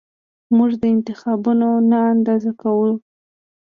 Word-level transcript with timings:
موږ 0.55 0.71
دا 0.81 0.87
انتخابونه 0.95 1.67
نه 1.89 1.99
اندازه 2.13 2.51
کوو 2.61 2.91